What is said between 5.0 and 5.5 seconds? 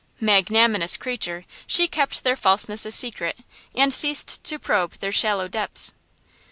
shallow